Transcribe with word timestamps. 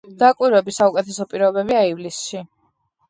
დაკვირვების 0.21 0.79
საუკეთესო 0.81 1.27
პირობებია 1.35 1.85
ივლისში. 1.91 2.43